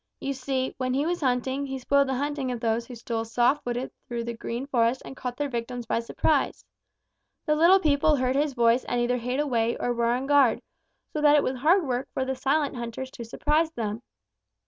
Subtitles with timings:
[0.19, 3.63] You see, when he was hunting, he spoiled the hunting of those who stole soft
[3.63, 6.65] footed through the Green Forest and caught their victims by surprise.
[7.45, 10.63] The little people heard his voice and either hid away or were on guard,
[11.13, 14.01] so that it was hard work for the silent hunters to surprise them.